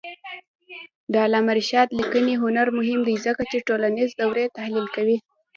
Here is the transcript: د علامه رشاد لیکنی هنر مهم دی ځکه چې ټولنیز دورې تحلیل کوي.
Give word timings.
د 1.11 1.13
علامه 1.25 1.53
رشاد 1.59 1.87
لیکنی 1.99 2.33
هنر 2.43 2.67
مهم 2.79 2.99
دی 3.07 3.15
ځکه 3.25 3.41
چې 3.51 3.65
ټولنیز 3.67 4.09
دورې 4.21 4.45
تحلیل 4.57 4.87
کوي. 4.95 5.17